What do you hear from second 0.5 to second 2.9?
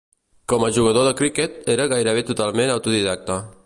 Com a jugador de criquet, era gairebé totalment